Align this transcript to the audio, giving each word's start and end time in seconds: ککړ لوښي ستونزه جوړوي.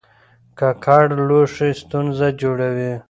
ککړ 0.59 1.05
لوښي 1.27 1.69
ستونزه 1.81 2.27
جوړوي. 2.41 2.93